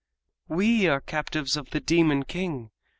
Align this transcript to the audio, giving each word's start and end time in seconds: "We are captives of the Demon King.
"We 0.47 0.87
are 0.87 0.99
captives 0.99 1.55
of 1.55 1.69
the 1.69 1.79
Demon 1.79 2.23
King. 2.25 2.71